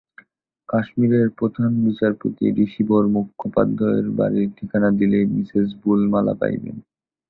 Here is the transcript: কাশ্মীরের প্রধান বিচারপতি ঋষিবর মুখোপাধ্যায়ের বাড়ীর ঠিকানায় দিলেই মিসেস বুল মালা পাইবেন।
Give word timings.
কাশ্মীরের 0.69 1.27
প্রধান 1.39 1.71
বিচারপতি 1.85 2.43
ঋষিবর 2.65 3.03
মুখোপাধ্যায়ের 3.15 4.07
বাড়ীর 4.19 4.49
ঠিকানায় 4.57 4.97
দিলেই 4.99 5.25
মিসেস 5.33 5.67
বুল 5.81 6.01
মালা 6.13 6.33
পাইবেন। 6.41 6.77